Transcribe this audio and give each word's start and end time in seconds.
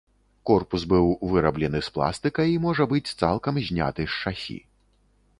Корпус 0.49 0.85
быў 0.93 1.09
выраблены 1.33 1.81
з 1.87 1.93
пластыка 1.97 2.45
і 2.51 2.55
можа 2.63 2.87
быць 2.93 3.13
цалкам 3.27 3.59
зняты 3.67 4.07
з 4.07 4.15
шасі. 4.21 4.57